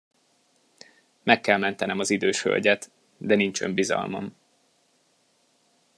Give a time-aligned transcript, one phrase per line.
[1.23, 4.35] Meg kell mentenem az idős hölgyet, de nincs önbizalmam.